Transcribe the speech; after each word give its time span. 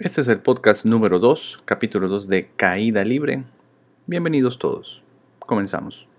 Este 0.00 0.22
es 0.22 0.28
el 0.28 0.38
podcast 0.38 0.86
número 0.86 1.18
2, 1.18 1.60
capítulo 1.66 2.08
2 2.08 2.26
de 2.26 2.48
Caída 2.56 3.04
Libre. 3.04 3.44
Bienvenidos 4.06 4.58
todos. 4.58 5.02
Comenzamos. 5.40 6.09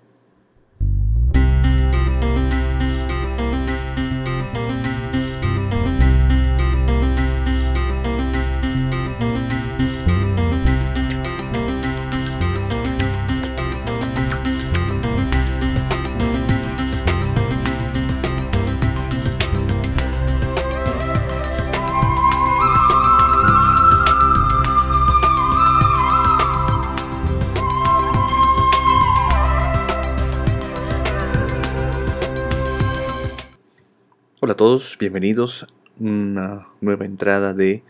Bienvenidos 34.97 35.63
a 35.63 35.67
una 35.99 36.67
nueva 36.79 37.03
entrada 37.03 37.53
de 37.53 37.83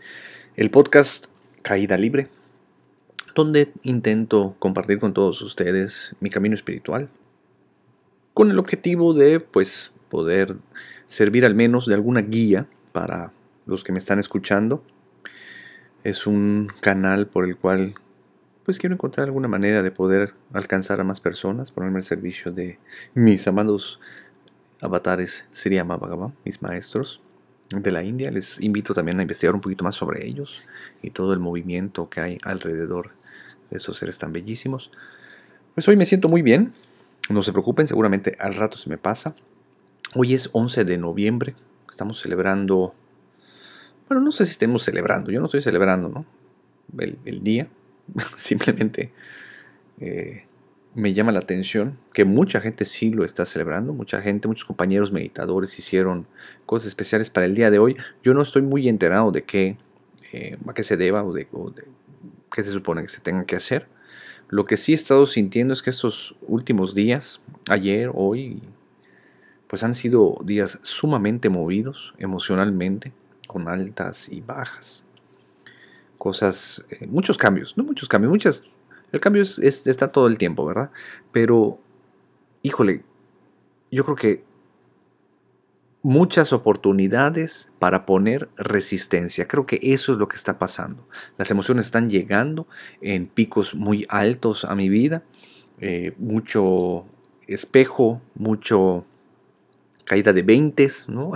el 0.56 0.68
podcast 0.72 1.26
Caída 1.62 1.96
Libre, 1.96 2.26
donde 3.36 3.72
intento 3.84 4.56
compartir 4.58 4.98
con 4.98 5.14
todos 5.14 5.42
ustedes 5.42 6.16
mi 6.18 6.28
camino 6.28 6.56
espiritual 6.56 7.08
con 8.34 8.50
el 8.50 8.58
objetivo 8.58 9.14
de 9.14 9.38
pues 9.38 9.92
poder 10.08 10.56
servir 11.06 11.44
al 11.44 11.54
menos 11.54 11.86
de 11.86 11.94
alguna 11.94 12.22
guía 12.22 12.66
para 12.90 13.30
los 13.64 13.84
que 13.84 13.92
me 13.92 13.98
están 13.98 14.18
escuchando. 14.18 14.82
Es 16.02 16.26
un 16.26 16.68
canal 16.80 17.28
por 17.28 17.44
el 17.44 17.56
cual 17.56 17.94
pues 18.64 18.80
quiero 18.80 18.94
encontrar 18.96 19.28
alguna 19.28 19.46
manera 19.46 19.84
de 19.84 19.92
poder 19.92 20.34
alcanzar 20.52 21.00
a 21.00 21.04
más 21.04 21.20
personas, 21.20 21.70
ponerme 21.70 21.98
al 21.98 22.04
servicio 22.04 22.50
de 22.50 22.80
mis 23.14 23.46
amados 23.46 24.00
avatares 24.82 25.44
Sri 25.52 25.80
Bhagavan, 25.80 26.34
mis 26.44 26.60
maestros 26.60 27.20
de 27.70 27.90
la 27.90 28.02
India. 28.02 28.30
Les 28.30 28.60
invito 28.60 28.92
también 28.92 29.18
a 29.18 29.22
investigar 29.22 29.54
un 29.54 29.60
poquito 29.60 29.84
más 29.84 29.94
sobre 29.94 30.26
ellos 30.26 30.68
y 31.02 31.10
todo 31.10 31.32
el 31.32 31.38
movimiento 31.38 32.10
que 32.10 32.20
hay 32.20 32.38
alrededor 32.42 33.12
de 33.70 33.78
esos 33.78 33.96
seres 33.96 34.18
tan 34.18 34.32
bellísimos. 34.32 34.90
Pues 35.74 35.88
hoy 35.88 35.96
me 35.96 36.04
siento 36.04 36.28
muy 36.28 36.42
bien, 36.42 36.74
no 37.30 37.42
se 37.42 37.52
preocupen, 37.52 37.86
seguramente 37.86 38.36
al 38.38 38.54
rato 38.54 38.76
se 38.76 38.90
me 38.90 38.98
pasa. 38.98 39.34
Hoy 40.14 40.34
es 40.34 40.50
11 40.52 40.84
de 40.84 40.98
noviembre, 40.98 41.54
estamos 41.88 42.20
celebrando, 42.20 42.94
bueno, 44.08 44.22
no 44.22 44.32
sé 44.32 44.44
si 44.44 44.52
estemos 44.52 44.82
celebrando, 44.82 45.30
yo 45.30 45.40
no 45.40 45.46
estoy 45.46 45.62
celebrando, 45.62 46.08
¿no? 46.08 46.26
El, 46.98 47.42
día, 47.42 47.68
simplemente 48.36 49.12
eh, 50.00 50.44
me 50.94 51.14
llama 51.14 51.32
la 51.32 51.38
atención 51.38 51.98
que 52.12 52.24
mucha 52.24 52.60
gente 52.60 52.84
sí 52.84 53.10
lo 53.10 53.24
está 53.24 53.46
celebrando, 53.46 53.92
mucha 53.92 54.20
gente, 54.20 54.48
muchos 54.48 54.66
compañeros 54.66 55.10
meditadores 55.10 55.78
hicieron 55.78 56.26
cosas 56.66 56.88
especiales 56.88 57.30
para 57.30 57.46
el 57.46 57.54
día 57.54 57.70
de 57.70 57.78
hoy. 57.78 57.96
Yo 58.22 58.34
no 58.34 58.42
estoy 58.42 58.62
muy 58.62 58.88
enterado 58.88 59.30
de 59.30 59.44
qué, 59.44 59.78
eh, 60.32 60.58
qué 60.74 60.82
se 60.82 60.96
deba 60.96 61.24
o 61.24 61.32
de, 61.32 61.48
qué 62.52 62.62
se 62.62 62.70
supone 62.70 63.02
que 63.02 63.08
se 63.08 63.20
tenga 63.20 63.44
que 63.44 63.56
hacer. 63.56 63.86
Lo 64.48 64.66
que 64.66 64.76
sí 64.76 64.92
he 64.92 64.94
estado 64.94 65.24
sintiendo 65.26 65.72
es 65.72 65.82
que 65.82 65.88
estos 65.88 66.36
últimos 66.42 66.94
días, 66.94 67.40
ayer, 67.70 68.10
hoy, 68.12 68.60
pues 69.66 69.82
han 69.82 69.94
sido 69.94 70.38
días 70.44 70.78
sumamente 70.82 71.48
movidos 71.48 72.12
emocionalmente, 72.18 73.12
con 73.46 73.68
altas 73.68 74.28
y 74.28 74.42
bajas. 74.42 75.02
Cosas, 76.18 76.84
eh, 76.90 77.06
muchos 77.06 77.38
cambios, 77.38 77.76
no 77.78 77.84
muchos 77.84 78.08
cambios, 78.08 78.30
muchas 78.30 78.71
el 79.12 79.20
cambio 79.20 79.42
está 79.42 80.10
todo 80.10 80.26
el 80.26 80.38
tiempo, 80.38 80.64
¿verdad? 80.64 80.90
Pero, 81.32 81.78
híjole, 82.62 83.02
yo 83.90 84.04
creo 84.04 84.16
que 84.16 84.44
muchas 86.02 86.52
oportunidades 86.52 87.70
para 87.78 88.06
poner 88.06 88.48
resistencia. 88.56 89.46
Creo 89.46 89.66
que 89.66 89.78
eso 89.82 90.12
es 90.12 90.18
lo 90.18 90.28
que 90.28 90.36
está 90.36 90.58
pasando. 90.58 91.06
Las 91.36 91.50
emociones 91.50 91.86
están 91.86 92.08
llegando 92.08 92.66
en 93.02 93.26
picos 93.26 93.74
muy 93.74 94.06
altos 94.08 94.64
a 94.64 94.74
mi 94.74 94.88
vida. 94.88 95.22
Eh, 95.78 96.14
mucho 96.18 97.04
espejo, 97.46 98.22
mucho 98.34 99.04
caída 100.04 100.32
de 100.32 100.42
veintes, 100.42 101.08
¿no? 101.08 101.32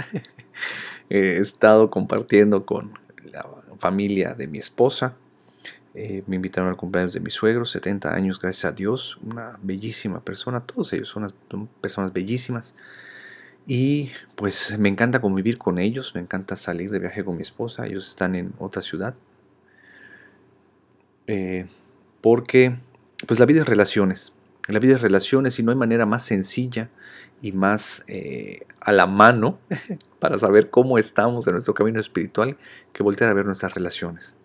He 1.10 1.38
estado 1.38 1.91
compartiendo 1.91 2.65
con 2.65 2.98
la 3.31 3.47
familia 3.78 4.34
de 4.34 4.47
mi 4.47 4.59
esposa 4.59 5.15
eh, 5.98 6.22
me 6.26 6.36
invitaron 6.36 6.68
al 6.68 6.76
cumpleaños 6.76 7.14
de 7.14 7.20
mi 7.20 7.30
suegro, 7.30 7.64
70 7.64 8.12
años, 8.12 8.38
gracias 8.38 8.66
a 8.66 8.72
Dios, 8.72 9.16
una 9.24 9.58
bellísima 9.62 10.20
persona, 10.20 10.60
todos 10.60 10.92
ellos 10.92 11.08
son, 11.08 11.32
personas 11.80 12.12
bellísimas. 12.12 12.74
Y 13.66 14.10
pues 14.34 14.78
me 14.78 14.90
encanta 14.90 15.22
convivir 15.22 15.56
con 15.56 15.78
ellos, 15.78 16.14
me 16.14 16.20
encanta 16.20 16.56
salir 16.56 16.90
de 16.90 16.98
viaje 16.98 17.24
con 17.24 17.36
mi 17.36 17.42
esposa, 17.42 17.86
ellos 17.86 18.08
están 18.08 18.34
en 18.34 18.52
otra 18.58 18.82
ciudad. 18.82 19.14
Eh, 21.28 21.66
porque 22.20 22.76
pues 23.26 23.40
la 23.40 23.46
vida 23.46 23.62
es 23.62 23.66
relaciones, 23.66 24.34
la 24.68 24.78
vida 24.80 24.96
es 24.96 25.00
relaciones 25.00 25.58
y 25.58 25.62
no 25.62 25.70
hay 25.70 25.78
manera 25.78 26.04
más 26.04 26.26
sencilla 26.26 26.90
y 27.40 27.52
más 27.52 28.04
eh, 28.06 28.66
a 28.80 28.92
la 28.92 29.06
mano 29.06 29.58
para 30.20 30.38
saber 30.38 30.68
cómo 30.68 30.98
estamos 30.98 31.46
en 31.46 31.54
nuestro 31.54 31.72
camino 31.72 32.00
espiritual 32.00 32.58
que 32.92 33.02
voltear 33.02 33.30
a 33.30 33.34
ver 33.34 33.46
nuestras 33.46 33.74
relaciones. 33.74 34.35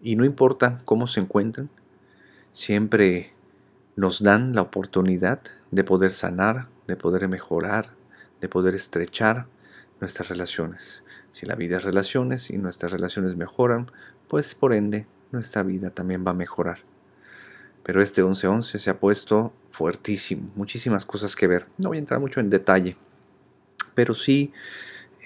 Y 0.00 0.16
no 0.16 0.24
importa 0.24 0.80
cómo 0.84 1.06
se 1.06 1.20
encuentren, 1.20 1.70
siempre 2.52 3.32
nos 3.96 4.22
dan 4.22 4.54
la 4.54 4.62
oportunidad 4.62 5.40
de 5.70 5.84
poder 5.84 6.12
sanar, 6.12 6.68
de 6.86 6.96
poder 6.96 7.26
mejorar, 7.28 7.90
de 8.40 8.48
poder 8.48 8.74
estrechar 8.74 9.46
nuestras 10.00 10.28
relaciones. 10.28 11.02
Si 11.32 11.46
la 11.46 11.56
vida 11.56 11.78
es 11.78 11.84
relaciones 11.84 12.50
y 12.50 12.58
nuestras 12.58 12.92
relaciones 12.92 13.36
mejoran, 13.36 13.90
pues 14.28 14.54
por 14.54 14.72
ende 14.72 15.06
nuestra 15.32 15.62
vida 15.62 15.90
también 15.90 16.24
va 16.24 16.30
a 16.30 16.34
mejorar. 16.34 16.78
Pero 17.82 18.00
este 18.02 18.22
11-11 18.22 18.78
se 18.78 18.90
ha 18.90 19.00
puesto 19.00 19.52
fuertísimo, 19.70 20.50
muchísimas 20.54 21.04
cosas 21.04 21.34
que 21.34 21.46
ver. 21.46 21.66
No 21.76 21.88
voy 21.88 21.98
a 21.98 22.00
entrar 22.00 22.20
mucho 22.20 22.38
en 22.38 22.50
detalle, 22.50 22.96
pero 23.94 24.14
sí 24.14 24.52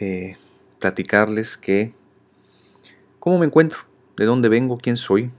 eh, 0.00 0.36
platicarles 0.78 1.56
que 1.56 1.94
cómo 3.18 3.38
me 3.38 3.46
encuentro 3.46 3.91
de 4.22 4.26
dónde 4.26 4.48
vengo, 4.48 4.78
quién 4.78 4.96
soy. 4.96 5.32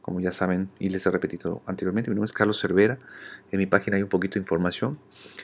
Como 0.00 0.20
ya 0.20 0.30
saben 0.30 0.68
y 0.78 0.90
les 0.90 1.04
he 1.06 1.10
repetido 1.10 1.60
anteriormente, 1.66 2.08
mi 2.08 2.14
nombre 2.14 2.26
es 2.26 2.32
Carlos 2.32 2.60
Cervera. 2.60 2.98
En 3.50 3.58
mi 3.58 3.66
página 3.66 3.96
hay 3.96 4.04
un 4.04 4.08
poquito 4.08 4.34
de 4.34 4.40
información, 4.40 4.96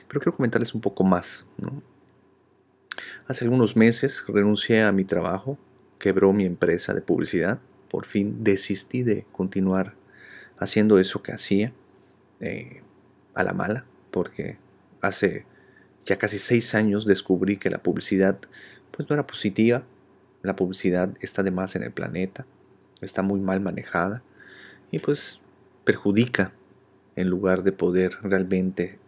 pero 0.07 0.21
quiero 0.21 0.35
comentarles 0.35 0.73
un 0.73 0.79
poco 0.79 1.03
más. 1.03 1.45
Hace 3.27 3.43
algunos 3.43 3.75
meses 3.75 4.23
renuncié 4.27 4.83
a 4.83 4.93
mi 4.93 5.03
trabajo, 5.03 5.57
quebró 5.97 6.31
mi 6.31 6.45
empresa 6.45 6.93
de 6.93 7.01
publicidad. 7.01 7.59
Por 7.89 8.05
fin 8.05 8.45
desistí 8.45 9.03
de 9.03 9.25
continuar 9.33 9.95
haciendo 10.57 10.99
eso 10.99 11.21
que 11.21 11.33
hacía 11.33 11.73
eh, 12.39 12.81
a 13.33 13.43
la 13.43 13.51
mala, 13.51 13.83
porque 14.09 14.57
hace 15.01 15.45
ya 16.05 16.17
casi 16.17 16.39
seis 16.39 16.75
años 16.75 17.05
descubrí 17.05 17.57
que 17.57 17.69
la 17.69 17.79
publicidad 17.79 18.39
pues 18.91 19.09
no 19.09 19.15
era 19.15 19.27
positiva, 19.27 19.83
la 20.43 20.55
publicidad 20.55 21.09
está 21.19 21.43
de 21.43 21.51
más 21.51 21.75
en 21.75 21.83
el 21.83 21.91
planeta, 21.91 22.45
está 23.05 23.21
muy 23.21 23.39
mal 23.39 23.61
manejada 23.61 24.21
y 24.91 24.99
pues 24.99 25.39
perjudica 25.83 26.51
en 27.15 27.29
lugar 27.29 27.63
de 27.63 27.71
poder 27.71 28.17
realmente 28.21 28.99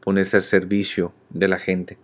ponerse 0.00 0.36
al 0.36 0.42
servicio 0.42 1.12
de 1.30 1.48
la 1.48 1.58
gente. 1.58 1.98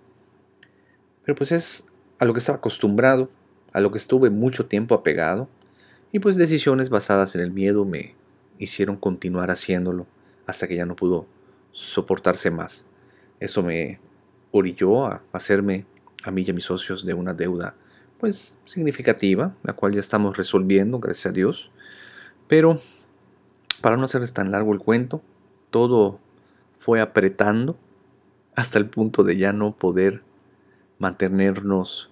Pero 1.24 1.36
pues 1.36 1.52
es 1.52 1.86
a 2.18 2.24
lo 2.24 2.32
que 2.32 2.38
estaba 2.38 2.58
acostumbrado, 2.58 3.30
a 3.72 3.80
lo 3.80 3.90
que 3.90 3.98
estuve 3.98 4.30
mucho 4.30 4.66
tiempo 4.66 4.94
apegado 4.94 5.48
y 6.12 6.20
pues 6.20 6.36
decisiones 6.36 6.90
basadas 6.90 7.34
en 7.34 7.42
el 7.42 7.50
miedo 7.50 7.84
me 7.84 8.14
hicieron 8.58 8.96
continuar 8.96 9.50
haciéndolo 9.50 10.06
hasta 10.46 10.66
que 10.66 10.76
ya 10.76 10.86
no 10.86 10.96
pudo 10.96 11.26
soportarse 11.72 12.50
más. 12.50 12.86
Eso 13.40 13.62
me 13.62 14.00
orilló 14.50 15.06
a 15.06 15.22
hacerme 15.32 15.84
a 16.24 16.30
mí 16.30 16.44
y 16.46 16.50
a 16.50 16.54
mis 16.54 16.64
socios 16.64 17.04
de 17.04 17.14
una 17.14 17.34
deuda 17.34 17.74
pues 18.18 18.56
significativa, 18.64 19.54
la 19.62 19.72
cual 19.72 19.94
ya 19.94 20.00
estamos 20.00 20.36
resolviendo, 20.36 20.98
gracias 20.98 21.26
a 21.26 21.32
Dios. 21.32 21.70
Pero 22.48 22.80
para 23.80 23.96
no 23.96 24.04
hacerles 24.04 24.32
tan 24.32 24.50
largo 24.50 24.72
el 24.72 24.80
cuento, 24.80 25.22
todo 25.70 26.18
fue 26.78 27.00
apretando 27.00 27.76
hasta 28.54 28.78
el 28.78 28.86
punto 28.86 29.22
de 29.22 29.36
ya 29.36 29.52
no 29.52 29.72
poder 29.72 30.22
mantenernos 30.98 32.10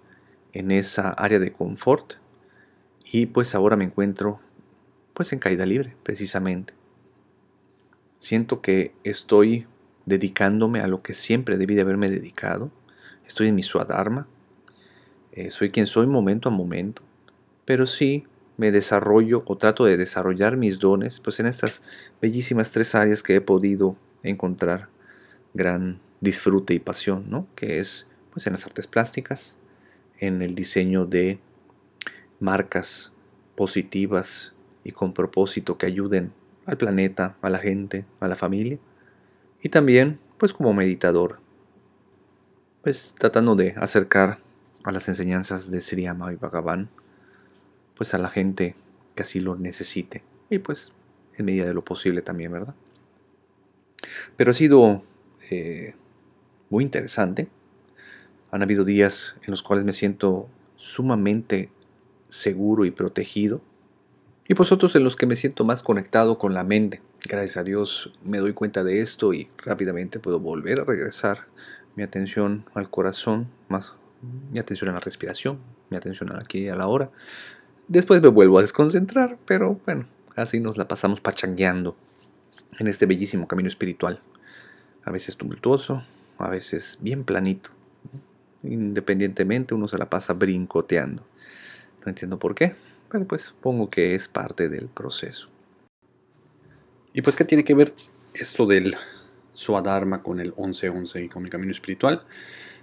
en 0.52 0.70
esa 0.70 1.10
área 1.10 1.38
de 1.38 1.52
confort 1.52 2.14
y 3.04 3.26
pues 3.26 3.54
ahora 3.54 3.76
me 3.76 3.84
encuentro 3.84 4.40
pues 5.12 5.32
en 5.32 5.38
caída 5.38 5.66
libre 5.66 5.96
precisamente. 6.02 6.72
Siento 8.18 8.60
que 8.60 8.94
estoy 9.04 9.66
dedicándome 10.04 10.80
a 10.80 10.86
lo 10.86 11.02
que 11.02 11.14
siempre 11.14 11.56
debí 11.56 11.74
de 11.74 11.82
haberme 11.82 12.08
dedicado. 12.08 12.70
Estoy 13.26 13.48
en 13.48 13.54
mi 13.54 13.62
swadharma, 13.62 14.26
eh, 15.36 15.50
soy 15.50 15.70
quien 15.70 15.86
soy 15.86 16.06
momento 16.06 16.48
a 16.48 16.52
momento, 16.52 17.02
pero 17.66 17.86
sí 17.86 18.24
me 18.56 18.72
desarrollo 18.72 19.42
o 19.44 19.56
trato 19.56 19.84
de 19.84 19.98
desarrollar 19.98 20.56
mis 20.56 20.78
dones 20.78 21.20
pues 21.20 21.38
en 21.40 21.46
estas 21.46 21.82
bellísimas 22.22 22.70
tres 22.70 22.94
áreas 22.94 23.22
que 23.22 23.36
he 23.36 23.40
podido 23.42 23.96
encontrar 24.22 24.88
gran 25.52 26.00
disfrute 26.22 26.72
y 26.72 26.78
pasión, 26.78 27.26
¿no? 27.28 27.46
Que 27.54 27.80
es 27.80 28.08
pues 28.32 28.46
en 28.46 28.54
las 28.54 28.64
artes 28.64 28.86
plásticas, 28.86 29.58
en 30.18 30.40
el 30.40 30.54
diseño 30.54 31.04
de 31.04 31.38
marcas 32.40 33.12
positivas 33.56 34.54
y 34.84 34.92
con 34.92 35.12
propósito 35.12 35.76
que 35.76 35.84
ayuden 35.84 36.32
al 36.64 36.78
planeta, 36.78 37.36
a 37.42 37.50
la 37.50 37.58
gente, 37.58 38.06
a 38.20 38.28
la 38.28 38.36
familia 38.36 38.78
y 39.62 39.68
también 39.68 40.18
pues 40.38 40.54
como 40.54 40.72
meditador, 40.72 41.40
pues 42.82 43.14
tratando 43.18 43.54
de 43.54 43.74
acercar 43.76 44.45
a 44.86 44.92
las 44.92 45.08
enseñanzas 45.08 45.70
de 45.70 45.80
Sri 45.80 46.04
y 46.04 46.36
Bhagavan 46.36 46.88
pues 47.96 48.14
a 48.14 48.18
la 48.18 48.28
gente 48.28 48.74
que 49.14 49.22
así 49.22 49.40
lo 49.40 49.56
necesite 49.56 50.22
y 50.50 50.58
pues 50.58 50.92
en 51.36 51.44
medida 51.46 51.66
de 51.66 51.74
lo 51.74 51.82
posible 51.82 52.22
también, 52.22 52.52
¿verdad? 52.52 52.74
Pero 54.36 54.50
ha 54.50 54.54
sido 54.54 55.02
eh, 55.50 55.94
muy 56.70 56.84
interesante. 56.84 57.48
Han 58.50 58.62
habido 58.62 58.84
días 58.84 59.36
en 59.42 59.50
los 59.50 59.62
cuales 59.62 59.84
me 59.84 59.92
siento 59.92 60.48
sumamente 60.76 61.70
seguro 62.28 62.84
y 62.84 62.90
protegido 62.90 63.60
y 64.48 64.54
pues 64.54 64.70
otros 64.72 64.94
en 64.94 65.04
los 65.04 65.16
que 65.16 65.26
me 65.26 65.36
siento 65.36 65.64
más 65.64 65.82
conectado 65.82 66.38
con 66.38 66.54
la 66.54 66.62
mente. 66.62 67.02
Gracias 67.28 67.56
a 67.56 67.64
Dios 67.64 68.12
me 68.24 68.38
doy 68.38 68.52
cuenta 68.52 68.84
de 68.84 69.00
esto 69.00 69.34
y 69.34 69.48
rápidamente 69.58 70.20
puedo 70.20 70.38
volver 70.38 70.80
a 70.80 70.84
regresar 70.84 71.46
mi 71.96 72.02
atención 72.02 72.64
al 72.74 72.88
corazón, 72.88 73.48
más 73.68 73.96
mi 74.22 74.58
atención 74.58 74.90
a 74.90 74.94
la 74.94 75.00
respiración, 75.00 75.58
mi 75.90 75.96
atención 75.96 76.34
aquí 76.36 76.68
a 76.68 76.76
la 76.76 76.86
hora. 76.88 77.10
Después 77.88 78.20
me 78.20 78.28
vuelvo 78.28 78.58
a 78.58 78.62
desconcentrar, 78.62 79.38
pero 79.46 79.80
bueno, 79.84 80.06
así 80.34 80.60
nos 80.60 80.76
la 80.76 80.88
pasamos 80.88 81.20
pachangueando 81.20 81.96
en 82.78 82.88
este 82.88 83.06
bellísimo 83.06 83.46
camino 83.46 83.68
espiritual. 83.68 84.20
A 85.04 85.10
veces 85.10 85.36
tumultuoso, 85.36 86.02
a 86.38 86.48
veces 86.48 86.98
bien 87.00 87.24
planito. 87.24 87.70
Independientemente 88.62 89.74
uno 89.74 89.88
se 89.88 89.98
la 89.98 90.10
pasa 90.10 90.32
brincoteando. 90.32 91.22
No 92.04 92.08
entiendo 92.08 92.38
por 92.38 92.54
qué, 92.54 92.74
pero 93.10 93.24
pues 93.24 93.42
supongo 93.42 93.88
que 93.88 94.14
es 94.14 94.28
parte 94.28 94.68
del 94.68 94.88
proceso. 94.88 95.48
¿Y 97.12 97.22
pues 97.22 97.36
qué 97.36 97.44
tiene 97.44 97.64
que 97.64 97.74
ver 97.74 97.94
esto 98.34 98.66
del 98.66 98.96
Swadharma 99.54 100.22
con 100.22 100.40
el 100.40 100.54
11-11 100.54 101.24
y 101.24 101.28
con 101.28 101.42
mi 101.42 101.50
camino 101.50 101.72
espiritual? 101.72 102.22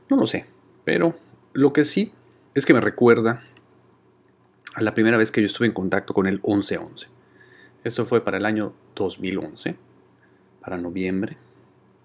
No 0.09 0.17
lo 0.17 0.25
sé, 0.25 0.45
pero 0.83 1.15
lo 1.53 1.73
que 1.73 1.83
sí 1.83 2.11
es 2.55 2.65
que 2.65 2.73
me 2.73 2.81
recuerda 2.81 3.43
a 4.75 4.81
la 4.81 4.93
primera 4.93 5.17
vez 5.17 5.31
que 5.31 5.41
yo 5.41 5.45
estuve 5.45 5.67
en 5.67 5.73
contacto 5.73 6.13
con 6.13 6.27
el 6.27 6.41
11-11. 6.41 7.07
Esto 7.83 8.05
fue 8.05 8.23
para 8.23 8.37
el 8.37 8.45
año 8.45 8.73
2011, 8.95 9.75
para 10.61 10.77
noviembre 10.77 11.37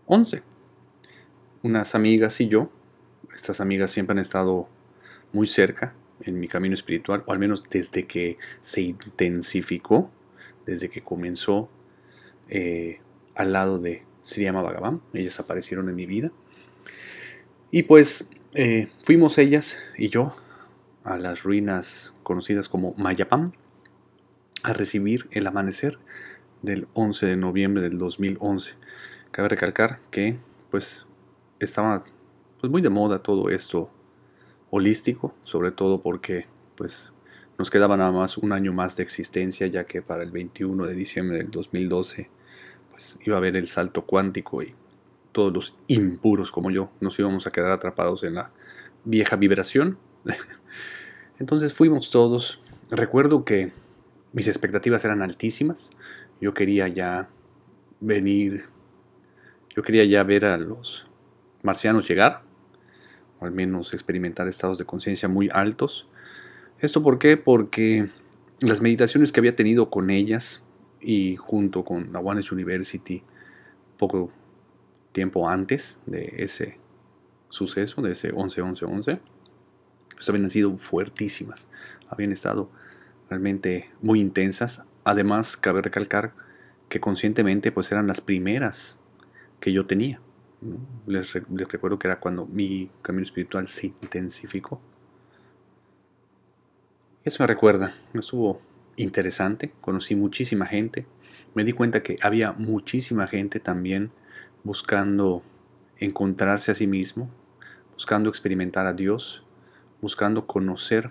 11. 0.06 0.42
Unas 1.62 1.94
amigas 1.94 2.40
y 2.40 2.48
yo, 2.48 2.70
estas 3.34 3.60
amigas 3.60 3.90
siempre 3.90 4.12
han 4.12 4.18
estado 4.18 4.68
muy 5.32 5.46
cerca 5.46 5.94
en 6.22 6.40
mi 6.40 6.48
camino 6.48 6.74
espiritual, 6.74 7.22
o 7.26 7.32
al 7.32 7.38
menos 7.38 7.64
desde 7.70 8.06
que 8.06 8.38
se 8.62 8.80
intensificó, 8.80 10.10
desde 10.66 10.88
que 10.88 11.02
comenzó 11.02 11.68
eh, 12.48 13.00
al 13.34 13.52
lado 13.52 13.78
de 13.78 14.02
Sriyama 14.22 14.62
Bhagavan. 14.62 15.00
Ellas 15.14 15.38
aparecieron 15.40 15.88
en 15.88 15.94
mi 15.94 16.06
vida. 16.06 16.30
Y 17.70 17.84
pues 17.84 18.28
eh, 18.54 18.88
fuimos 19.04 19.36
ellas 19.38 19.78
y 19.96 20.08
yo 20.08 20.34
a 21.04 21.18
las 21.18 21.42
ruinas 21.42 22.14
conocidas 22.22 22.68
como 22.68 22.94
Mayapam 22.94 23.52
a 24.62 24.72
recibir 24.72 25.28
el 25.30 25.46
amanecer 25.46 25.98
del 26.62 26.88
11 26.94 27.26
de 27.26 27.36
noviembre 27.36 27.82
del 27.82 27.98
2011. 27.98 28.72
Cabe 29.30 29.48
recalcar 29.48 30.00
que 30.10 30.38
pues 30.70 31.06
estaba 31.60 32.04
pues, 32.60 32.70
muy 32.70 32.82
de 32.82 32.90
moda 32.90 33.22
todo 33.22 33.50
esto 33.50 33.90
holístico, 34.70 35.34
sobre 35.44 35.70
todo 35.70 36.00
porque 36.00 36.46
pues 36.76 37.12
nos 37.58 37.70
quedaba 37.70 37.96
nada 37.96 38.12
más 38.12 38.38
un 38.38 38.52
año 38.52 38.72
más 38.72 38.96
de 38.96 39.02
existencia, 39.02 39.66
ya 39.66 39.84
que 39.84 40.02
para 40.02 40.22
el 40.22 40.30
21 40.30 40.86
de 40.86 40.94
diciembre 40.94 41.38
del 41.38 41.50
2012 41.50 42.30
pues 42.90 43.18
iba 43.24 43.36
a 43.36 43.38
haber 43.38 43.56
el 43.56 43.68
salto 43.68 44.04
cuántico 44.04 44.62
y 44.62 44.74
todos 45.38 45.52
los 45.52 45.74
impuros 45.86 46.50
como 46.50 46.72
yo 46.72 46.90
nos 47.00 47.16
íbamos 47.16 47.46
a 47.46 47.52
quedar 47.52 47.70
atrapados 47.70 48.24
en 48.24 48.34
la 48.34 48.50
vieja 49.04 49.36
vibración. 49.36 49.96
Entonces 51.38 51.72
fuimos 51.72 52.10
todos. 52.10 52.60
Recuerdo 52.90 53.44
que 53.44 53.70
mis 54.32 54.48
expectativas 54.48 55.04
eran 55.04 55.22
altísimas. 55.22 55.90
Yo 56.40 56.54
quería 56.54 56.88
ya 56.88 57.28
venir, 58.00 58.64
yo 59.76 59.84
quería 59.84 60.04
ya 60.06 60.24
ver 60.24 60.44
a 60.44 60.56
los 60.56 61.06
marcianos 61.62 62.08
llegar 62.08 62.42
o 63.38 63.44
al 63.44 63.52
menos 63.52 63.94
experimentar 63.94 64.48
estados 64.48 64.76
de 64.76 64.86
conciencia 64.86 65.28
muy 65.28 65.48
altos. 65.52 66.08
¿Esto 66.80 67.00
por 67.00 67.20
qué? 67.20 67.36
Porque 67.36 68.08
las 68.58 68.80
meditaciones 68.80 69.30
que 69.30 69.38
había 69.38 69.54
tenido 69.54 69.88
con 69.88 70.10
ellas 70.10 70.64
y 71.00 71.36
junto 71.36 71.84
con 71.84 72.12
la 72.12 72.18
One 72.18 72.42
University 72.50 73.22
poco 73.98 74.32
tiempo 75.12 75.48
antes 75.48 75.98
de 76.06 76.34
ese 76.38 76.78
suceso, 77.48 78.02
de 78.02 78.12
ese 78.12 78.32
11-11-11, 78.32 79.20
pues 80.14 80.28
habían 80.28 80.50
sido 80.50 80.76
fuertísimas, 80.76 81.68
habían 82.08 82.32
estado 82.32 82.70
realmente 83.28 83.90
muy 84.02 84.20
intensas. 84.20 84.82
Además, 85.04 85.56
cabe 85.56 85.82
recalcar 85.82 86.32
que 86.88 87.00
conscientemente 87.00 87.72
pues 87.72 87.92
eran 87.92 88.06
las 88.06 88.20
primeras 88.20 88.98
que 89.60 89.72
yo 89.72 89.86
tenía. 89.86 90.20
Les, 91.06 91.32
recuerdo 91.32 91.98
que 91.98 92.08
era 92.08 92.18
cuando 92.18 92.46
mi 92.46 92.90
camino 93.02 93.24
espiritual 93.24 93.68
se 93.68 93.86
intensificó. 93.86 94.80
Eso 97.24 97.42
me 97.42 97.46
recuerda, 97.46 97.94
estuvo 98.14 98.60
interesante, 98.96 99.72
conocí 99.80 100.16
muchísima 100.16 100.66
gente, 100.66 101.06
me 101.54 101.64
di 101.64 101.72
cuenta 101.72 102.02
que 102.02 102.16
había 102.22 102.52
muchísima 102.52 103.26
gente 103.26 103.60
también 103.60 104.10
buscando 104.68 105.42
encontrarse 105.98 106.70
a 106.70 106.74
sí 106.74 106.86
mismo, 106.86 107.30
buscando 107.94 108.28
experimentar 108.28 108.86
a 108.86 108.92
Dios, 108.92 109.42
buscando 110.02 110.46
conocer 110.46 111.10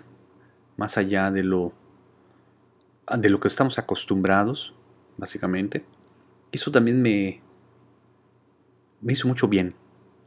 más 0.76 0.96
allá 0.96 1.32
de 1.32 1.42
lo 1.42 1.72
de 3.18 3.28
lo 3.28 3.40
que 3.40 3.48
estamos 3.48 3.76
acostumbrados, 3.80 4.74
básicamente. 5.16 5.84
Eso 6.52 6.70
también 6.70 7.02
me, 7.02 7.40
me 9.00 9.14
hizo 9.14 9.26
mucho 9.26 9.48
bien. 9.48 9.74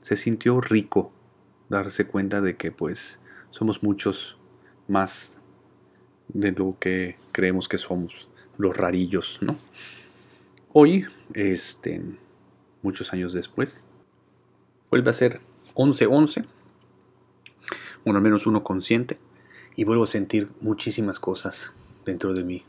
Se 0.02 0.18
sintió 0.18 0.60
rico 0.60 1.14
darse 1.70 2.06
cuenta 2.08 2.42
de 2.42 2.58
que 2.58 2.74
pues 2.74 3.18
somos 3.50 3.82
muchos 3.82 4.38
más 4.90 5.40
de 6.28 6.52
lo 6.52 6.76
que 6.82 7.16
creemos 7.32 7.70
que 7.70 7.78
somos, 7.78 8.28
los 8.58 8.76
rarillos, 8.76 9.40
¿no? 9.42 9.56
Hoy, 10.74 11.06
este, 11.34 12.02
muchos 12.82 13.14
años 13.14 13.34
después, 13.34 13.86
vuelve 14.90 15.10
a 15.10 15.14
ser 15.14 15.40
11-11, 15.76 16.46
bueno, 18.04 18.18
al 18.18 18.24
menos 18.24 18.48
uno 18.48 18.64
consciente, 18.64 19.20
y 19.76 19.84
vuelvo 19.84 20.04
a 20.04 20.08
sentir 20.08 20.50
muchísimas 20.60 21.20
cosas 21.20 21.72
dentro 22.06 22.34
de 22.34 22.44
mí. 22.44 22.64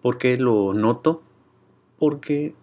¿Por 0.00 0.18
qué 0.18 0.36
lo 0.36 0.72
noto? 0.74 1.22
Porque 1.98 2.54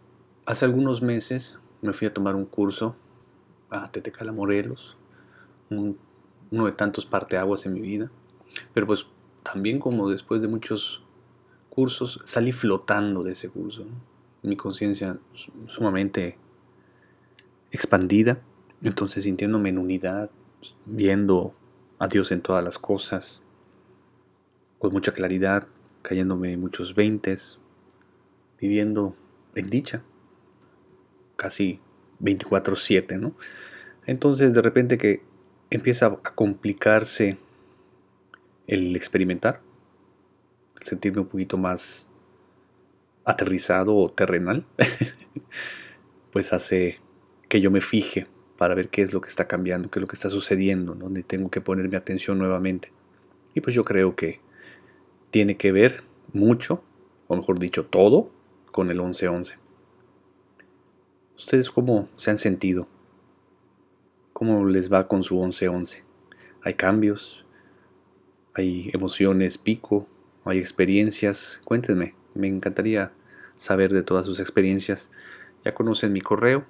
hace 0.45 0.65
algunos 0.65 1.01
meses 1.01 1.57
me 1.81 1.93
fui 1.93 2.07
a 2.07 2.13
tomar 2.13 2.35
un 2.35 2.45
curso 2.45 2.95
a 3.69 3.89
Tetecala 3.91 4.31
Morelos, 4.31 4.97
uno 5.69 6.65
de 6.65 6.71
tantos 6.73 7.05
parteaguas 7.05 7.65
en 7.65 7.73
mi 7.73 7.81
vida, 7.81 8.11
pero 8.73 8.87
pues 8.87 9.05
también 9.43 9.79
como 9.79 10.09
después 10.09 10.41
de 10.41 10.47
muchos 10.47 11.03
cursos 11.69 12.19
salí 12.25 12.51
flotando 12.51 13.23
de 13.23 13.31
ese 13.31 13.49
curso, 13.49 13.85
mi 14.41 14.55
conciencia 14.55 15.17
sumamente 15.67 16.37
expandida, 17.71 18.39
entonces 18.81 19.25
sintiéndome 19.25 19.69
en 19.69 19.77
unidad, 19.77 20.29
viendo 20.85 21.53
a 21.99 22.07
Dios 22.07 22.31
en 22.31 22.41
todas 22.41 22.63
las 22.63 22.77
cosas, 22.77 23.41
con 24.79 24.93
mucha 24.93 25.13
claridad, 25.13 25.67
cayéndome 26.01 26.55
muchos 26.57 26.95
veintes, 26.95 27.59
viviendo 28.59 29.15
en 29.55 29.69
dicha, 29.69 30.03
casi 31.35 31.79
24/7, 32.19 33.17
¿no? 33.17 33.33
Entonces 34.05 34.53
de 34.53 34.61
repente 34.61 34.97
que 34.97 35.21
empieza 35.69 36.07
a 36.07 36.35
complicarse 36.35 37.37
el 38.67 38.95
experimentar, 38.95 39.61
el 40.79 40.83
sentirme 40.83 41.21
un 41.21 41.27
poquito 41.27 41.57
más 41.57 42.07
aterrizado 43.25 43.95
o 43.95 44.11
terrenal, 44.11 44.65
pues 46.31 46.53
hace 46.53 46.99
que 47.47 47.61
yo 47.61 47.71
me 47.71 47.81
fije 47.81 48.27
para 48.57 48.75
ver 48.75 48.89
qué 48.89 49.01
es 49.01 49.13
lo 49.13 49.21
que 49.21 49.29
está 49.29 49.47
cambiando, 49.47 49.89
qué 49.89 49.99
es 49.99 50.01
lo 50.01 50.07
que 50.07 50.15
está 50.15 50.29
sucediendo, 50.29 50.93
donde 50.93 51.23
tengo 51.23 51.49
que 51.49 51.61
poner 51.61 51.89
mi 51.89 51.95
atención 51.95 52.37
nuevamente. 52.37 52.91
Y 53.53 53.61
pues 53.61 53.75
yo 53.75 53.83
creo 53.83 54.15
que 54.15 54.41
tiene 55.31 55.57
que 55.57 55.71
ver 55.71 56.03
mucho, 56.33 56.83
o 57.27 57.35
mejor 57.35 57.59
dicho, 57.59 57.85
todo, 57.85 58.31
con 58.71 58.89
el 58.91 58.97
1111. 58.97 59.55
¿Ustedes 61.37 61.71
cómo 61.71 62.09
se 62.17 62.31
han 62.31 62.37
sentido? 62.37 62.87
¿Cómo 64.33 64.65
les 64.65 64.91
va 64.91 65.07
con 65.07 65.23
su 65.23 65.35
1111? 65.35 66.03
¿Hay 66.61 66.73
cambios? 66.73 67.45
¿Hay 68.53 68.91
emociones 68.93 69.57
pico? 69.57 70.07
¿Hay 70.43 70.57
experiencias? 70.57 71.61
Cuéntenme, 71.63 72.13
me 72.39 72.47
encantaría 72.47 73.11
saber 73.55 73.93
de 73.93 74.03
todas 74.03 74.25
sus 74.25 74.39
experiencias. 74.39 75.11
Ya 75.63 75.73
conocen 75.73 76.13
mi 76.13 76.21
correo, 76.21 76.63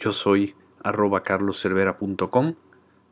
yo 0.00 0.12
soy 0.12 0.54
arroba 0.82 1.22
carloscervera.com. 1.22 2.54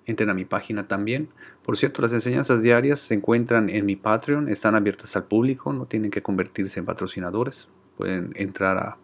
Entren 0.06 0.30
a 0.30 0.34
mi 0.34 0.46
página 0.46 0.88
también. 0.88 1.28
Por 1.62 1.76
cierto, 1.76 2.00
las 2.00 2.14
enseñanzas 2.14 2.62
diarias 2.62 3.00
se 3.00 3.14
encuentran 3.14 3.68
en 3.68 3.84
mi 3.84 3.94
Patreon, 3.94 4.48
están 4.48 4.74
abiertas 4.74 5.16
al 5.16 5.24
público, 5.24 5.72
no 5.72 5.84
tienen 5.84 6.10
que 6.10 6.22
convertirse 6.22 6.80
en 6.80 6.86
patrocinadores, 6.86 7.68
pueden 7.98 8.32
entrar 8.36 8.78
a 8.78 8.96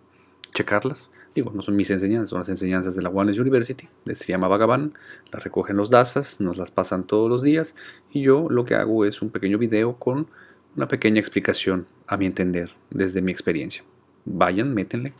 checarlas. 0.54 1.10
Digo, 1.34 1.50
no 1.52 1.62
son 1.62 1.76
mis 1.76 1.90
enseñanzas, 1.90 2.30
son 2.30 2.38
las 2.38 2.48
enseñanzas 2.48 2.94
de 2.94 3.02
la 3.02 3.10
One 3.10 3.38
University, 3.38 3.88
de 4.04 4.14
llama 4.14 4.48
Vagabán, 4.48 4.94
las 5.32 5.42
recogen 5.42 5.76
los 5.76 5.90
DASAS, 5.90 6.40
nos 6.40 6.56
las 6.56 6.70
pasan 6.70 7.04
todos 7.04 7.28
los 7.28 7.42
días 7.42 7.74
y 8.12 8.22
yo 8.22 8.48
lo 8.48 8.64
que 8.64 8.76
hago 8.76 9.04
es 9.04 9.20
un 9.20 9.30
pequeño 9.30 9.58
video 9.58 9.96
con 9.96 10.28
una 10.76 10.88
pequeña 10.88 11.20
explicación, 11.20 11.86
a 12.06 12.16
mi 12.16 12.26
entender, 12.26 12.70
desde 12.90 13.22
mi 13.22 13.32
experiencia. 13.32 13.82
Vayan, 14.24 14.74
métenle, 14.74 15.12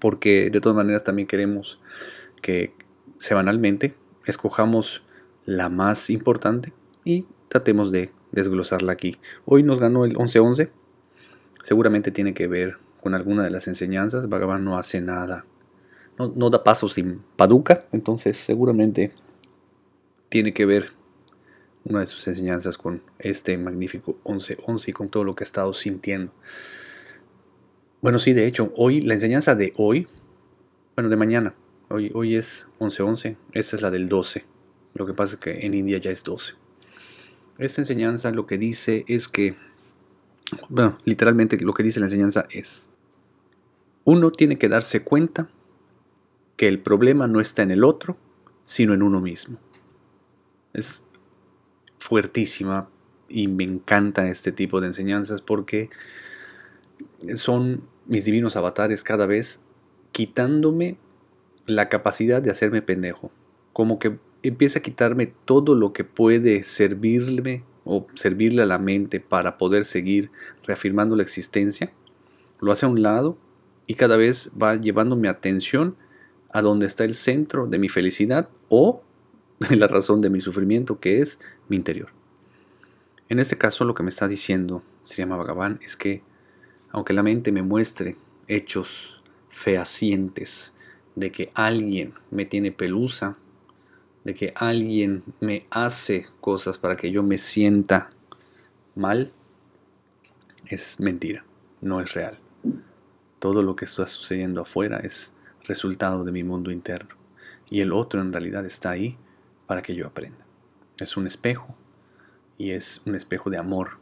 porque 0.00 0.50
de 0.50 0.60
todas 0.60 0.76
maneras 0.76 1.04
también 1.04 1.28
queremos 1.28 1.78
que 2.42 2.72
semanalmente 3.18 3.94
escojamos 4.24 5.02
la 5.44 5.68
más 5.68 6.10
importante 6.10 6.72
y 7.04 7.24
tratemos 7.48 7.92
de 7.92 8.10
desglosarla 8.32 8.92
aquí. 8.92 9.18
Hoy 9.44 9.62
nos 9.62 9.78
ganó 9.80 10.04
el 10.04 10.16
11-11, 10.16 10.68
seguramente 11.62 12.10
tiene 12.10 12.34
que 12.34 12.46
ver 12.46 12.76
con 13.00 13.14
alguna 13.14 13.44
de 13.44 13.50
las 13.50 13.68
enseñanzas. 13.68 14.28
Bhagavan 14.28 14.64
no 14.64 14.76
hace 14.78 15.00
nada, 15.00 15.44
no, 16.18 16.50
da 16.50 16.64
paso 16.64 16.88
sin 16.88 17.22
paduca, 17.36 17.86
entonces 17.92 18.36
seguramente 18.36 19.12
tiene 20.28 20.52
que 20.52 20.66
ver 20.66 20.90
una 21.88 22.00
de 22.00 22.06
sus 22.06 22.26
enseñanzas 22.26 22.76
con 22.76 23.00
este 23.18 23.56
magnífico 23.56 24.18
11-11 24.24 24.88
y 24.88 24.92
con 24.92 25.08
todo 25.08 25.24
lo 25.24 25.34
que 25.34 25.44
he 25.44 25.46
estado 25.46 25.72
sintiendo. 25.72 26.32
Bueno, 28.02 28.18
sí, 28.18 28.32
de 28.32 28.46
hecho, 28.46 28.72
hoy, 28.76 29.00
la 29.00 29.14
enseñanza 29.14 29.54
de 29.54 29.72
hoy, 29.76 30.08
bueno, 30.96 31.08
de 31.08 31.16
mañana, 31.16 31.54
hoy, 31.88 32.10
hoy 32.12 32.34
es 32.34 32.66
11-11, 32.80 33.36
esta 33.52 33.76
es 33.76 33.82
la 33.82 33.90
del 33.90 34.08
12. 34.08 34.44
Lo 34.94 35.06
que 35.06 35.14
pasa 35.14 35.34
es 35.34 35.40
que 35.40 35.64
en 35.64 35.74
India 35.74 35.98
ya 35.98 36.10
es 36.10 36.24
12. 36.24 36.54
Esta 37.58 37.80
enseñanza 37.80 38.32
lo 38.32 38.46
que 38.46 38.58
dice 38.58 39.04
es 39.06 39.28
que, 39.28 39.56
bueno, 40.68 40.98
literalmente 41.04 41.56
lo 41.58 41.72
que 41.72 41.84
dice 41.84 42.00
la 42.00 42.06
enseñanza 42.06 42.46
es, 42.50 42.90
uno 44.04 44.30
tiene 44.32 44.58
que 44.58 44.68
darse 44.68 45.02
cuenta 45.04 45.48
que 46.56 46.66
el 46.68 46.80
problema 46.80 47.28
no 47.28 47.40
está 47.40 47.62
en 47.62 47.70
el 47.70 47.84
otro, 47.84 48.16
sino 48.64 48.92
en 48.92 49.02
uno 49.02 49.20
mismo. 49.20 49.58
Es 50.72 51.05
fuertísima 51.98 52.88
y 53.28 53.48
me 53.48 53.64
encanta 53.64 54.28
este 54.28 54.52
tipo 54.52 54.80
de 54.80 54.88
enseñanzas 54.88 55.40
porque 55.42 55.90
son 57.34 57.82
mis 58.06 58.24
divinos 58.24 58.56
avatares 58.56 59.02
cada 59.02 59.26
vez 59.26 59.60
quitándome 60.12 60.96
la 61.66 61.88
capacidad 61.88 62.40
de 62.40 62.50
hacerme 62.50 62.82
pendejo. 62.82 63.30
Como 63.72 63.98
que 63.98 64.16
empieza 64.42 64.78
a 64.78 64.82
quitarme 64.82 65.32
todo 65.44 65.74
lo 65.74 65.92
que 65.92 66.04
puede 66.04 66.62
servirme 66.62 67.64
o 67.84 68.06
servirle 68.14 68.62
a 68.62 68.66
la 68.66 68.78
mente 68.78 69.20
para 69.20 69.58
poder 69.58 69.84
seguir 69.84 70.30
reafirmando 70.64 71.16
la 71.16 71.22
existencia. 71.22 71.92
Lo 72.60 72.72
hace 72.72 72.86
a 72.86 72.88
un 72.88 73.02
lado 73.02 73.36
y 73.86 73.94
cada 73.94 74.16
vez 74.16 74.50
va 74.60 74.76
llevando 74.76 75.16
mi 75.16 75.28
atención 75.28 75.96
a 76.50 76.62
donde 76.62 76.86
está 76.86 77.04
el 77.04 77.14
centro 77.14 77.66
de 77.66 77.78
mi 77.78 77.88
felicidad 77.88 78.48
o 78.68 79.02
la 79.70 79.88
razón 79.88 80.20
de 80.20 80.30
mi 80.30 80.40
sufrimiento, 80.40 81.00
que 81.00 81.20
es 81.20 81.38
mi 81.68 81.76
interior. 81.76 82.08
En 83.28 83.38
este 83.38 83.58
caso 83.58 83.84
lo 83.84 83.94
que 83.94 84.02
me 84.02 84.08
está 84.08 84.28
diciendo 84.28 84.82
se 85.02 85.16
llama 85.16 85.36
Bhagavan 85.36 85.80
es 85.82 85.96
que 85.96 86.22
aunque 86.90 87.12
la 87.12 87.22
mente 87.22 87.52
me 87.52 87.62
muestre 87.62 88.16
hechos 88.48 89.20
fehacientes 89.50 90.72
de 91.14 91.32
que 91.32 91.50
alguien 91.54 92.14
me 92.30 92.44
tiene 92.44 92.72
pelusa, 92.72 93.36
de 94.24 94.34
que 94.34 94.52
alguien 94.54 95.24
me 95.40 95.66
hace 95.70 96.26
cosas 96.40 96.78
para 96.78 96.96
que 96.96 97.10
yo 97.10 97.22
me 97.22 97.38
sienta 97.38 98.10
mal, 98.94 99.32
es 100.66 101.00
mentira, 101.00 101.44
no 101.80 102.00
es 102.00 102.12
real. 102.14 102.38
Todo 103.38 103.62
lo 103.62 103.76
que 103.76 103.84
está 103.84 104.06
sucediendo 104.06 104.62
afuera 104.62 104.98
es 104.98 105.32
resultado 105.64 106.24
de 106.24 106.32
mi 106.32 106.42
mundo 106.42 106.70
interno 106.70 107.14
y 107.68 107.80
el 107.80 107.92
otro 107.92 108.20
en 108.20 108.32
realidad 108.32 108.64
está 108.64 108.90
ahí 108.90 109.16
para 109.66 109.82
que 109.82 109.94
yo 109.94 110.06
aprenda. 110.06 110.45
Es 110.98 111.16
un 111.16 111.26
espejo 111.26 111.74
y 112.56 112.70
es 112.70 113.02
un 113.04 113.14
espejo 113.14 113.50
de 113.50 113.58
amor. 113.58 113.98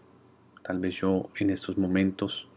Tal 0.63 0.79
vez 0.79 0.95
yo 0.95 1.29
en 1.37 1.51
estos 1.51 1.77
momentos 1.77 2.49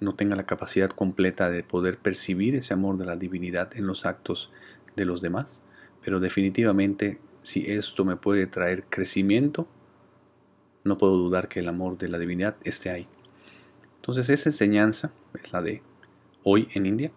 no 0.00 0.14
tenga 0.14 0.34
la 0.34 0.44
capacidad 0.44 0.90
completa 0.90 1.50
de 1.50 1.62
poder 1.62 1.98
percibir 1.98 2.56
ese 2.56 2.74
amor 2.74 2.98
de 2.98 3.06
la 3.06 3.16
divinidad 3.16 3.70
en 3.76 3.86
los 3.86 4.04
actos 4.04 4.50
de 4.96 5.04
los 5.04 5.22
demás, 5.22 5.62
pero 6.04 6.20
definitivamente 6.20 7.20
si 7.42 7.70
esto 7.70 8.04
me 8.04 8.16
puede 8.16 8.46
traer 8.46 8.84
crecimiento, 8.90 9.68
no 10.82 10.98
puedo 10.98 11.16
dudar 11.16 11.48
que 11.48 11.60
el 11.60 11.68
amor 11.68 11.96
de 11.96 12.08
la 12.08 12.18
divinidad 12.18 12.56
esté 12.64 12.90
ahí. 12.90 13.06
Entonces 13.96 14.28
esa 14.30 14.48
enseñanza 14.48 15.12
es 15.34 15.52
la 15.52 15.62
de 15.62 15.82
hoy 16.42 16.68
en 16.74 16.86
India. 16.86 17.12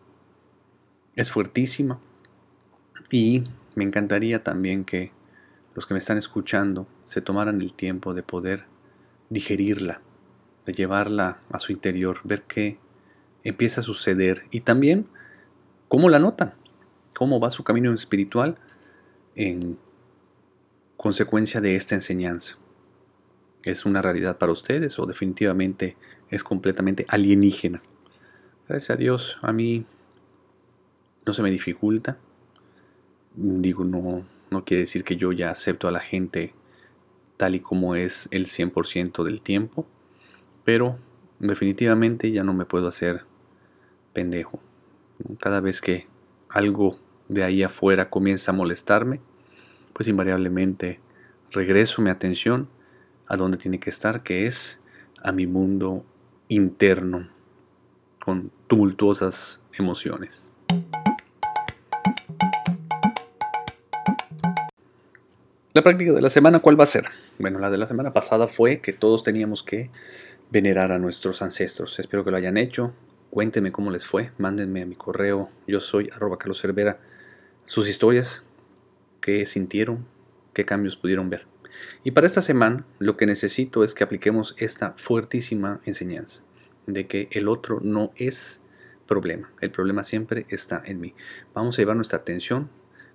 Es 1.15 1.31
fuertísima 1.31 1.99
y 3.11 3.43
me 3.75 3.83
encantaría 3.83 4.43
también 4.43 4.85
que 4.85 5.11
los 5.75 5.85
que 5.85 5.93
me 5.93 5.99
están 5.99 6.17
escuchando 6.17 6.87
se 7.05 7.21
tomaran 7.21 7.61
el 7.61 7.73
tiempo 7.73 8.13
de 8.13 8.23
poder 8.23 8.65
digerirla 9.29 10.01
de 10.69 10.73
llevarla 10.73 11.39
a 11.51 11.57
su 11.57 11.71
interior, 11.71 12.19
ver 12.23 12.43
qué 12.43 12.77
empieza 13.43 13.81
a 13.81 13.83
suceder 13.83 14.43
y 14.51 14.61
también 14.61 15.07
cómo 15.87 16.09
la 16.09 16.19
notan, 16.19 16.53
cómo 17.17 17.39
va 17.39 17.49
su 17.49 17.63
camino 17.63 17.91
espiritual 17.93 18.55
en 19.35 19.79
consecuencia 20.95 21.59
de 21.59 21.75
esta 21.75 21.95
enseñanza. 21.95 22.55
¿Es 23.63 23.85
una 23.85 24.03
realidad 24.03 24.37
para 24.37 24.51
ustedes 24.51 24.99
o 24.99 25.07
definitivamente 25.07 25.97
es 26.29 26.43
completamente 26.43 27.05
alienígena? 27.07 27.81
Gracias 28.67 28.91
a 28.91 28.95
Dios, 28.95 29.37
a 29.41 29.51
mí 29.51 29.85
no 31.25 31.33
se 31.33 31.41
me 31.41 31.49
dificulta. 31.49 32.17
Digo, 33.35 33.83
no, 33.83 34.23
no 34.51 34.65
quiere 34.65 34.81
decir 34.81 35.03
que 35.03 35.15
yo 35.15 35.31
ya 35.31 35.51
acepto 35.51 35.87
a 35.87 35.91
la 35.91 35.99
gente 35.99 36.53
tal 37.37 37.55
y 37.55 37.59
como 37.59 37.95
es 37.95 38.27
el 38.31 38.47
100% 38.47 39.23
del 39.23 39.41
tiempo 39.41 39.87
pero 40.69 40.99
definitivamente 41.39 42.31
ya 42.31 42.43
no 42.43 42.53
me 42.53 42.63
puedo 42.63 42.87
hacer 42.87 43.21
pendejo. 44.13 44.59
Cada 45.39 45.61
vez 45.61 45.81
que 45.81 46.05
algo 46.47 46.97
de 47.27 47.43
ahí 47.43 47.63
afuera 47.63 48.11
comienza 48.11 48.51
a 48.51 48.53
molestarme, 48.53 49.19
pues 49.93 50.07
invariablemente 50.07 50.99
regreso 51.49 52.03
mi 52.03 52.11
atención 52.11 52.69
a 53.27 53.35
donde 53.35 53.57
tiene 53.57 53.79
que 53.79 53.89
estar, 53.89 54.21
que 54.21 54.45
es 54.45 54.79
a 55.23 55.31
mi 55.31 55.47
mundo 55.47 56.05
interno, 56.49 57.27
con 58.23 58.51
tumultuosas 58.67 59.59
emociones. 59.73 60.51
La 65.71 65.83
práctica 65.83 66.13
de 66.13 66.21
la 66.23 66.31
semana, 66.31 66.61
¿cuál 66.61 66.79
va 66.79 66.85
a 66.85 66.87
ser? 66.87 67.05
Bueno, 67.37 67.59
la 67.59 67.69
de 67.69 67.77
la 67.77 67.85
semana 67.85 68.11
pasada 68.11 68.47
fue 68.47 68.79
que 68.79 68.91
todos 68.91 69.21
teníamos 69.21 69.61
que 69.61 69.91
venerar 70.49 70.91
a 70.91 70.97
nuestros 70.97 71.43
ancestros. 71.43 71.99
Espero 71.99 72.25
que 72.25 72.31
lo 72.31 72.37
hayan 72.37 72.57
hecho. 72.57 72.95
Cuéntenme 73.29 73.71
cómo 73.71 73.91
les 73.91 74.03
fue. 74.03 74.31
Mándenme 74.39 74.81
a 74.81 74.87
mi 74.87 74.95
correo. 74.95 75.51
Yo 75.67 75.79
soy 75.79 76.09
arroba 76.11 76.39
Carlos 76.39 76.59
Cervera. 76.59 76.97
Sus 77.67 77.87
historias. 77.87 78.43
¿Qué 79.21 79.45
sintieron? 79.45 80.07
¿Qué 80.53 80.65
cambios 80.65 80.95
pudieron 80.95 81.29
ver? 81.29 81.45
Y 82.03 82.11
para 82.11 82.25
esta 82.25 82.41
semana 82.41 82.83
lo 82.97 83.15
que 83.15 83.27
necesito 83.27 83.83
es 83.83 83.93
que 83.93 84.03
apliquemos 84.03 84.55
esta 84.57 84.95
fuertísima 84.97 85.81
enseñanza 85.85 86.41
de 86.87 87.05
que 87.05 87.27
el 87.29 87.47
otro 87.47 87.79
no 87.79 88.11
es 88.15 88.59
problema. 89.05 89.51
El 89.61 89.69
problema 89.69 90.03
siempre 90.03 90.47
está 90.49 90.81
en 90.83 90.99
mí. 90.99 91.13
Vamos 91.53 91.77
a 91.77 91.83
llevar 91.83 91.95
nuestra 91.95 92.17
atención 92.17 92.71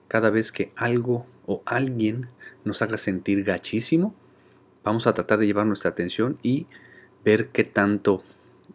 cada 0.06 0.30
vez 0.30 0.52
que 0.52 0.73
algo 0.76 1.26
o 1.46 1.62
alguien 1.66 2.28
nos 2.64 2.83
haga 2.83 2.99
sentir 2.99 3.44
gachísimo. 3.44 4.14
Vamos 4.83 5.06
a 5.06 5.14
tratar 5.14 5.38
de 5.38 5.47
llevar 5.47 5.66
nuestra 5.66 5.90
atención 5.90 6.38
y 6.42 6.66
ver 7.25 7.49
qué 7.49 7.64
tanto 7.64 8.23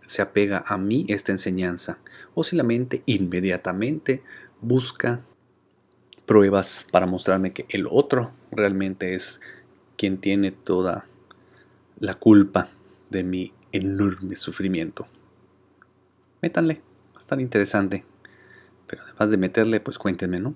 se 0.05 0.21
apega 0.21 0.63
a 0.65 0.77
mí 0.77 1.05
esta 1.07 1.31
enseñanza 1.31 1.99
o 2.33 2.43
si 2.43 2.55
la 2.55 2.63
mente 2.63 3.03
inmediatamente 3.05 4.23
busca 4.61 5.21
pruebas 6.25 6.85
para 6.91 7.05
mostrarme 7.05 7.53
que 7.53 7.65
el 7.69 7.87
otro 7.89 8.31
realmente 8.51 9.15
es 9.15 9.41
quien 9.97 10.17
tiene 10.19 10.51
toda 10.51 11.05
la 11.99 12.15
culpa 12.15 12.69
de 13.09 13.23
mi 13.23 13.53
enorme 13.71 14.35
sufrimiento. 14.35 15.07
Métanle, 16.41 16.81
va 17.13 17.17
a 17.17 17.21
estar 17.21 17.39
interesante. 17.41 18.05
Pero 18.87 19.03
además 19.03 19.29
de 19.29 19.37
meterle, 19.37 19.79
pues 19.79 19.97
cuéntenme, 19.97 20.39
¿no? 20.39 20.55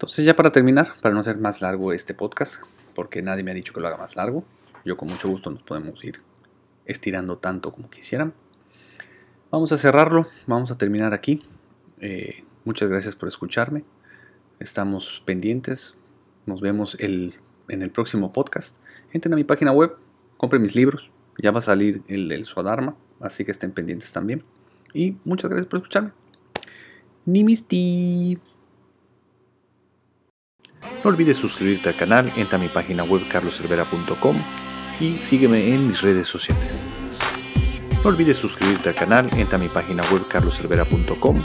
Entonces 0.00 0.24
ya 0.24 0.34
para 0.34 0.50
terminar, 0.50 0.94
para 1.02 1.12
no 1.12 1.20
hacer 1.20 1.36
más 1.36 1.60
largo 1.60 1.92
este 1.92 2.14
podcast, 2.14 2.62
porque 2.94 3.20
nadie 3.20 3.42
me 3.44 3.50
ha 3.50 3.54
dicho 3.54 3.74
que 3.74 3.80
lo 3.80 3.86
haga 3.86 3.98
más 3.98 4.16
largo, 4.16 4.44
yo 4.82 4.96
con 4.96 5.10
mucho 5.10 5.28
gusto 5.28 5.50
nos 5.50 5.62
podemos 5.62 6.02
ir 6.02 6.22
estirando 6.86 7.36
tanto 7.36 7.70
como 7.70 7.90
quisieran. 7.90 8.32
Vamos 9.50 9.72
a 9.72 9.76
cerrarlo, 9.76 10.26
vamos 10.46 10.70
a 10.70 10.78
terminar 10.78 11.12
aquí. 11.12 11.42
Eh, 12.00 12.44
muchas 12.64 12.88
gracias 12.88 13.14
por 13.14 13.28
escucharme. 13.28 13.84
Estamos 14.58 15.22
pendientes. 15.26 15.96
Nos 16.46 16.62
vemos 16.62 16.96
en 16.98 17.34
el 17.68 17.90
próximo 17.90 18.32
podcast. 18.32 18.74
Entren 19.12 19.34
a 19.34 19.36
mi 19.36 19.44
página 19.44 19.70
web, 19.70 19.96
compren 20.38 20.62
mis 20.62 20.74
libros. 20.74 21.10
Ya 21.36 21.50
va 21.50 21.58
a 21.58 21.62
salir 21.62 22.00
el 22.08 22.26
del 22.26 22.46
Swadharma, 22.46 22.96
así 23.20 23.44
que 23.44 23.50
estén 23.50 23.72
pendientes 23.72 24.12
también. 24.12 24.44
Y 24.94 25.18
muchas 25.26 25.50
gracias 25.50 25.66
por 25.66 25.80
escucharme. 25.80 26.12
Nimisti. 27.26 28.38
No 31.02 31.08
olvides 31.08 31.38
suscribirte 31.38 31.88
al 31.88 31.94
canal, 31.94 32.30
entra 32.36 32.58
a 32.58 32.60
mi 32.60 32.68
página 32.68 33.04
web 33.04 33.26
carloservera.com 33.28 34.36
y 35.00 35.12
sígueme 35.12 35.72
en 35.74 35.88
mis 35.88 36.02
redes 36.02 36.28
sociales. 36.28 36.72
No 38.04 38.10
olvides 38.10 38.36
suscribirte 38.36 38.90
al 38.90 38.94
canal, 38.94 39.30
entra 39.36 39.56
a 39.56 39.58
mi 39.58 39.68
página 39.68 40.02
web 40.12 40.26
carloservera.com 40.28 41.40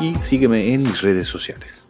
y 0.00 0.14
sígueme 0.16 0.74
en 0.74 0.82
mis 0.82 1.00
redes 1.00 1.28
sociales. 1.28 1.89